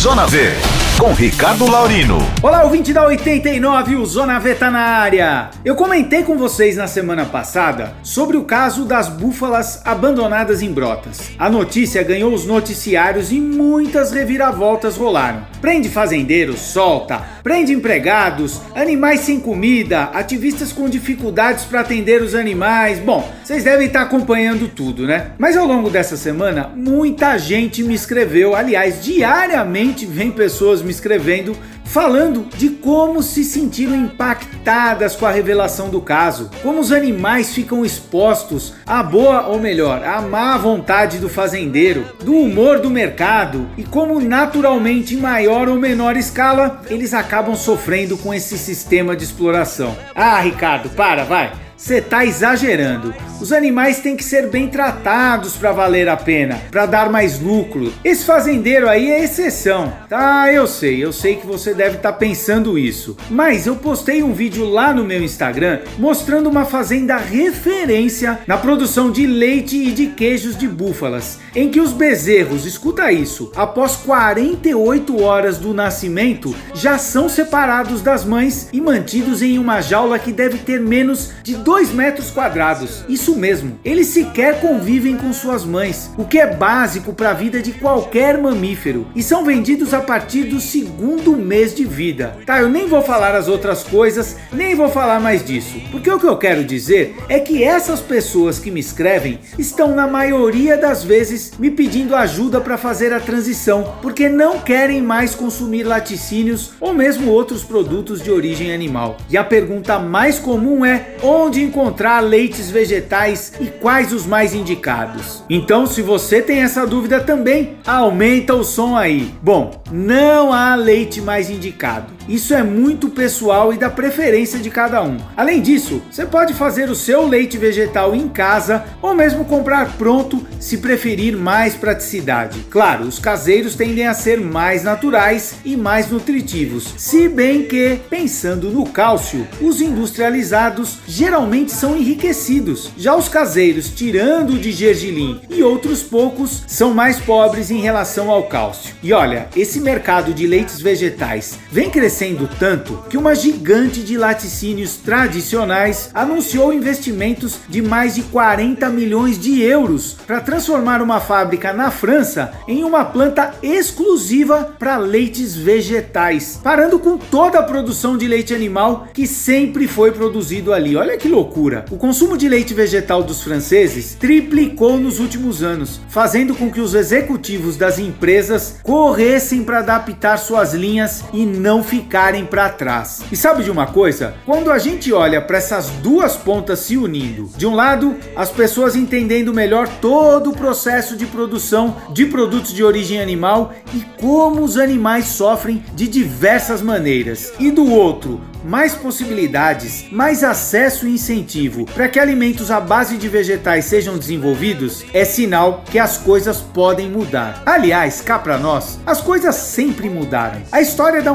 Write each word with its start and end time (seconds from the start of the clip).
Zona 0.00 0.24
V 0.24 0.69
com 1.00 1.14
Ricardo 1.14 1.66
Laurino. 1.66 2.18
Olá, 2.42 2.62
ouvinte 2.62 2.92
da 2.92 3.06
89, 3.06 3.96
o 3.96 4.04
Zona 4.04 4.38
V 4.38 4.54
tá 4.54 4.70
na 4.70 4.80
área. 4.80 5.48
Eu 5.64 5.74
comentei 5.74 6.22
com 6.22 6.36
vocês 6.36 6.76
na 6.76 6.86
semana 6.86 7.24
passada 7.24 7.94
sobre 8.02 8.36
o 8.36 8.44
caso 8.44 8.84
das 8.84 9.08
búfalas 9.08 9.80
abandonadas 9.86 10.60
em 10.60 10.70
brotas. 10.70 11.30
A 11.38 11.48
notícia 11.48 12.02
ganhou 12.02 12.34
os 12.34 12.44
noticiários 12.44 13.32
e 13.32 13.40
muitas 13.40 14.12
reviravoltas 14.12 14.98
rolaram. 14.98 15.42
Prende 15.62 15.88
fazendeiros, 15.88 16.60
solta, 16.60 17.22
prende 17.42 17.72
empregados, 17.72 18.60
animais 18.74 19.20
sem 19.20 19.40
comida, 19.40 20.04
ativistas 20.12 20.70
com 20.70 20.86
dificuldades 20.86 21.64
para 21.64 21.80
atender 21.80 22.20
os 22.20 22.34
animais. 22.34 22.98
Bom, 22.98 23.26
vocês 23.42 23.64
devem 23.64 23.86
estar 23.86 24.02
acompanhando 24.02 24.68
tudo, 24.68 25.06
né? 25.06 25.32
Mas 25.38 25.56
ao 25.56 25.66
longo 25.66 25.88
dessa 25.88 26.16
semana, 26.16 26.70
muita 26.76 27.38
gente 27.38 27.82
me 27.82 27.94
escreveu, 27.94 28.54
aliás, 28.54 29.02
diariamente 29.02 30.04
vem 30.04 30.30
pessoas 30.30 30.82
me 30.82 30.89
escrevendo 30.90 31.56
falando 31.90 32.46
de 32.56 32.68
como 32.68 33.20
se 33.20 33.42
sentiram 33.42 33.96
impactadas 33.96 35.16
com 35.16 35.26
a 35.26 35.30
revelação 35.32 35.90
do 35.90 36.00
caso, 36.00 36.48
como 36.62 36.78
os 36.78 36.92
animais 36.92 37.52
ficam 37.52 37.84
expostos 37.84 38.74
à 38.86 39.02
boa 39.02 39.48
ou 39.48 39.58
melhor, 39.58 40.04
à 40.04 40.20
má 40.20 40.56
vontade 40.56 41.18
do 41.18 41.28
fazendeiro, 41.28 42.06
do 42.22 42.32
humor 42.32 42.78
do 42.78 42.88
mercado 42.88 43.66
e 43.76 43.82
como 43.82 44.20
naturalmente 44.20 45.14
em 45.14 45.18
maior 45.18 45.68
ou 45.68 45.76
menor 45.76 46.16
escala 46.16 46.80
eles 46.88 47.12
acabam 47.12 47.56
sofrendo 47.56 48.16
com 48.16 48.32
esse 48.32 48.56
sistema 48.56 49.16
de 49.16 49.24
exploração. 49.24 49.96
Ah, 50.14 50.38
Ricardo, 50.40 50.90
para, 50.90 51.24
vai. 51.24 51.69
Você 51.80 51.98
tá 51.98 52.26
exagerando. 52.26 53.14
Os 53.40 53.52
animais 53.52 54.00
têm 54.00 54.14
que 54.14 54.22
ser 54.22 54.48
bem 54.48 54.68
tratados 54.68 55.56
para 55.56 55.72
valer 55.72 56.10
a 56.10 56.16
pena, 56.16 56.60
para 56.70 56.84
dar 56.84 57.10
mais 57.10 57.40
lucro. 57.40 57.90
Esse 58.04 58.22
fazendeiro 58.22 58.86
aí 58.86 59.10
é 59.10 59.24
exceção. 59.24 59.90
Tá, 60.10 60.52
eu 60.52 60.66
sei, 60.66 61.02
eu 61.02 61.10
sei 61.10 61.36
que 61.36 61.46
você 61.46 61.72
deve 61.72 61.96
estar 61.96 62.12
tá 62.12 62.18
pensando 62.18 62.78
isso. 62.78 63.16
Mas 63.30 63.66
eu 63.66 63.76
postei 63.76 64.22
um 64.22 64.34
vídeo 64.34 64.66
lá 64.66 64.92
no 64.92 65.04
meu 65.04 65.24
Instagram 65.24 65.80
mostrando 65.98 66.50
uma 66.50 66.66
fazenda 66.66 67.16
referência 67.16 68.40
na 68.46 68.58
produção 68.58 69.10
de 69.10 69.26
leite 69.26 69.74
e 69.74 69.90
de 69.90 70.08
queijos 70.08 70.58
de 70.58 70.68
búfalas, 70.68 71.38
em 71.56 71.70
que 71.70 71.80
os 71.80 71.92
bezerros, 71.92 72.66
escuta 72.66 73.10
isso, 73.10 73.50
após 73.56 73.96
48 73.96 75.22
horas 75.22 75.56
do 75.56 75.72
nascimento, 75.72 76.54
já 76.74 76.98
são 76.98 77.26
separados 77.26 78.02
das 78.02 78.22
mães 78.22 78.68
e 78.70 78.82
mantidos 78.82 79.40
em 79.40 79.58
uma 79.58 79.80
jaula 79.80 80.18
que 80.18 80.30
deve 80.30 80.58
ter 80.58 80.78
menos 80.78 81.30
de 81.42 81.54
2 81.70 81.92
metros 81.92 82.32
quadrados. 82.32 83.04
Isso 83.08 83.36
mesmo, 83.36 83.78
eles 83.84 84.08
sequer 84.08 84.60
convivem 84.60 85.16
com 85.16 85.32
suas 85.32 85.64
mães, 85.64 86.10
o 86.18 86.24
que 86.24 86.36
é 86.36 86.52
básico 86.52 87.12
para 87.12 87.30
a 87.30 87.32
vida 87.32 87.62
de 87.62 87.70
qualquer 87.70 88.36
mamífero, 88.36 89.06
e 89.14 89.22
são 89.22 89.44
vendidos 89.44 89.94
a 89.94 90.00
partir 90.00 90.42
do 90.42 90.60
segundo 90.60 91.36
mês 91.36 91.72
de 91.72 91.84
vida. 91.84 92.36
Tá, 92.44 92.60
eu 92.60 92.68
nem 92.68 92.88
vou 92.88 93.02
falar 93.02 93.36
as 93.36 93.46
outras 93.46 93.84
coisas, 93.84 94.36
nem 94.52 94.74
vou 94.74 94.88
falar 94.88 95.20
mais 95.20 95.44
disso, 95.44 95.80
porque 95.92 96.10
o 96.10 96.18
que 96.18 96.26
eu 96.26 96.36
quero 96.36 96.64
dizer 96.64 97.14
é 97.28 97.38
que 97.38 97.62
essas 97.62 98.00
pessoas 98.00 98.58
que 98.58 98.72
me 98.72 98.80
escrevem 98.80 99.38
estão 99.56 99.94
na 99.94 100.08
maioria 100.08 100.76
das 100.76 101.04
vezes 101.04 101.52
me 101.56 101.70
pedindo 101.70 102.16
ajuda 102.16 102.60
para 102.60 102.76
fazer 102.76 103.12
a 103.12 103.20
transição, 103.20 103.94
porque 104.02 104.28
não 104.28 104.58
querem 104.58 105.00
mais 105.00 105.36
consumir 105.36 105.84
laticínios 105.84 106.72
ou 106.80 106.92
mesmo 106.92 107.30
outros 107.30 107.62
produtos 107.62 108.20
de 108.20 108.32
origem 108.32 108.72
animal. 108.72 109.18
E 109.30 109.36
a 109.36 109.44
pergunta 109.44 110.00
mais 110.00 110.36
comum 110.36 110.84
é 110.84 111.14
onde 111.22 111.59
encontrar 111.62 112.20
leites 112.20 112.70
vegetais 112.70 113.52
e 113.60 113.66
quais 113.66 114.12
os 114.12 114.26
mais 114.26 114.54
indicados. 114.54 115.44
Então, 115.48 115.86
se 115.86 116.02
você 116.02 116.40
tem 116.40 116.62
essa 116.62 116.86
dúvida 116.86 117.20
também, 117.20 117.76
aumenta 117.86 118.54
o 118.54 118.64
som 118.64 118.96
aí. 118.96 119.34
Bom, 119.42 119.82
não 119.90 120.52
há 120.52 120.74
leite 120.74 121.20
mais 121.20 121.50
indicado. 121.50 122.19
Isso 122.28 122.54
é 122.54 122.62
muito 122.62 123.08
pessoal 123.08 123.72
e 123.72 123.78
da 123.78 123.88
preferência 123.88 124.58
de 124.58 124.70
cada 124.70 125.02
um. 125.02 125.16
Além 125.36 125.60
disso, 125.60 126.02
você 126.10 126.26
pode 126.26 126.54
fazer 126.54 126.90
o 126.90 126.94
seu 126.94 127.26
leite 127.26 127.56
vegetal 127.56 128.14
em 128.14 128.28
casa 128.28 128.84
ou 129.00 129.14
mesmo 129.14 129.44
comprar 129.44 129.96
pronto 129.96 130.46
se 130.58 130.78
preferir 130.78 131.36
mais 131.36 131.74
praticidade. 131.74 132.66
Claro, 132.70 133.04
os 133.04 133.18
caseiros 133.18 133.74
tendem 133.74 134.06
a 134.06 134.14
ser 134.14 134.40
mais 134.40 134.84
naturais 134.84 135.54
e 135.64 135.76
mais 135.76 136.10
nutritivos, 136.10 136.94
se 136.96 137.28
bem 137.28 137.64
que, 137.64 137.98
pensando 138.08 138.70
no 138.70 138.86
cálcio, 138.86 139.46
os 139.60 139.80
industrializados 139.80 140.98
geralmente 141.06 141.72
são 141.72 141.96
enriquecidos. 141.96 142.90
Já 142.96 143.16
os 143.16 143.28
caseiros, 143.28 143.90
tirando 143.90 144.50
o 144.50 144.58
de 144.58 144.72
gergelim 144.72 145.40
e 145.48 145.62
outros 145.62 146.02
poucos, 146.02 146.62
são 146.66 146.92
mais 146.94 147.18
pobres 147.18 147.70
em 147.70 147.80
relação 147.80 148.30
ao 148.30 148.44
cálcio. 148.44 148.94
E 149.02 149.12
olha, 149.12 149.48
esse 149.56 149.80
mercado 149.80 150.34
de 150.34 150.46
leites 150.46 150.80
vegetais 150.80 151.58
vem 151.70 151.90
crescendo 151.90 152.09
crescendo 152.10 152.50
tanto 152.58 153.04
que 153.08 153.16
uma 153.16 153.36
gigante 153.36 154.02
de 154.02 154.18
laticínios 154.18 154.96
tradicionais 154.96 156.10
anunciou 156.12 156.74
investimentos 156.74 157.60
de 157.68 157.80
mais 157.80 158.16
de 158.16 158.22
40 158.24 158.88
milhões 158.88 159.38
de 159.38 159.62
euros 159.62 160.16
para 160.26 160.40
transformar 160.40 161.02
uma 161.02 161.20
fábrica 161.20 161.72
na 161.72 161.88
França 161.88 162.52
em 162.66 162.82
uma 162.82 163.04
planta 163.04 163.54
exclusiva 163.62 164.74
para 164.76 164.96
leites 164.96 165.54
vegetais, 165.54 166.58
parando 166.60 166.98
com 166.98 167.16
toda 167.16 167.60
a 167.60 167.62
produção 167.62 168.18
de 168.18 168.26
leite 168.26 168.52
animal 168.52 169.06
que 169.14 169.24
sempre 169.24 169.86
foi 169.86 170.10
produzido 170.10 170.72
ali. 170.72 170.96
Olha 170.96 171.16
que 171.16 171.28
loucura! 171.28 171.84
O 171.92 171.96
consumo 171.96 172.36
de 172.36 172.48
leite 172.48 172.74
vegetal 172.74 173.22
dos 173.22 173.40
franceses 173.40 174.16
triplicou 174.18 174.98
nos 174.98 175.20
últimos 175.20 175.62
anos, 175.62 176.00
fazendo 176.08 176.56
com 176.56 176.72
que 176.72 176.80
os 176.80 176.92
executivos 176.92 177.76
das 177.76 178.00
empresas 178.00 178.80
corressem 178.82 179.62
para 179.62 179.78
adaptar 179.78 180.38
suas 180.38 180.74
linhas 180.74 181.22
e 181.32 181.46
não 181.46 181.84
ficassem 181.84 181.99
ficarem 182.00 182.46
para 182.46 182.70
trás. 182.70 183.20
E 183.30 183.36
sabe 183.36 183.62
de 183.62 183.70
uma 183.70 183.86
coisa? 183.86 184.34
Quando 184.46 184.72
a 184.72 184.78
gente 184.78 185.12
olha 185.12 185.40
para 185.40 185.58
essas 185.58 185.90
duas 186.02 186.34
pontas 186.34 186.78
se 186.78 186.96
unindo, 186.96 187.50
de 187.56 187.66
um 187.66 187.74
lado, 187.74 188.16
as 188.34 188.50
pessoas 188.50 188.96
entendendo 188.96 189.52
melhor 189.52 189.86
todo 190.00 190.50
o 190.50 190.56
processo 190.56 191.14
de 191.14 191.26
produção 191.26 191.96
de 192.12 192.24
produtos 192.24 192.72
de 192.72 192.82
origem 192.82 193.20
animal 193.20 193.74
e 193.94 194.00
como 194.18 194.62
os 194.62 194.78
animais 194.78 195.26
sofrem 195.26 195.84
de 195.94 196.08
diversas 196.08 196.80
maneiras, 196.80 197.52
e 197.58 197.70
do 197.70 197.90
outro, 197.90 198.40
mais 198.64 198.94
possibilidades, 198.94 200.06
mais 200.10 200.44
acesso 200.44 201.06
e 201.06 201.14
incentivo 201.14 201.86
para 201.86 202.08
que 202.08 202.18
alimentos 202.18 202.70
à 202.70 202.80
base 202.80 203.16
de 203.16 203.28
vegetais 203.28 203.86
sejam 203.86 204.18
desenvolvidos, 204.18 205.04
é 205.12 205.24
sinal 205.24 205.82
que 205.90 205.98
as 205.98 206.18
coisas 206.18 206.60
podem 206.60 207.08
mudar. 207.08 207.62
Aliás, 207.64 208.20
cá 208.20 208.38
para 208.38 208.58
nós, 208.58 208.98
as 209.06 209.20
coisas 209.20 209.54
sempre 209.54 210.08
mudaram. 210.08 210.60
A 210.70 210.80
história 210.80 211.22
da 211.22 211.32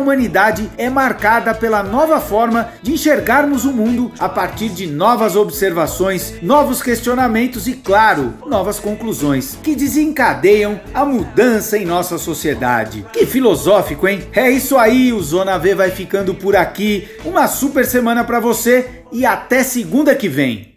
é 0.77 0.89
marcada 0.89 1.53
pela 1.53 1.83
nova 1.83 2.19
forma 2.19 2.69
de 2.81 2.93
enxergarmos 2.93 3.65
o 3.65 3.73
mundo 3.73 4.11
a 4.19 4.29
partir 4.29 4.69
de 4.69 4.87
novas 4.87 5.35
observações, 5.35 6.35
novos 6.41 6.81
questionamentos 6.81 7.67
e, 7.67 7.73
claro, 7.73 8.33
novas 8.45 8.79
conclusões 8.79 9.57
que 9.61 9.75
desencadeiam 9.75 10.79
a 10.93 11.05
mudança 11.05 11.77
em 11.77 11.85
nossa 11.85 12.17
sociedade. 12.17 13.05
Que 13.11 13.25
filosófico, 13.25 14.07
hein? 14.07 14.27
É 14.33 14.49
isso 14.49 14.77
aí, 14.77 15.11
o 15.11 15.21
Zona 15.21 15.57
V 15.57 15.75
vai 15.75 15.91
ficando 15.91 16.33
por 16.33 16.55
aqui. 16.55 17.07
Uma 17.23 17.47
super 17.47 17.85
semana 17.85 18.23
para 18.23 18.39
você 18.39 19.03
e 19.11 19.25
até 19.25 19.63
segunda 19.63 20.15
que 20.15 20.27
vem. 20.27 20.73